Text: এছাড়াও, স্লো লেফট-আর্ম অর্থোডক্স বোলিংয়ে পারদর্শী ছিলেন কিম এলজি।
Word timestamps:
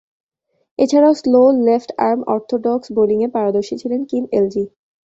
এছাড়াও, 0.79 1.13
স্লো 1.21 1.41
লেফট-আর্ম 1.67 2.19
অর্থোডক্স 2.33 2.87
বোলিংয়ে 2.95 3.27
পারদর্শী 3.35 3.75
ছিলেন 3.81 4.01
কিম 4.09 4.23
এলজি। 4.31 4.63